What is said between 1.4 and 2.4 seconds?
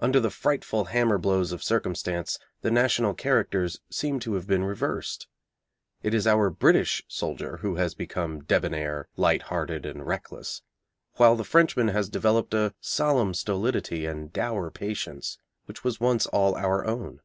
of circumstance,